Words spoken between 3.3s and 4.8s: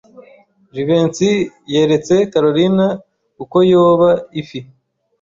uko yoba ifi.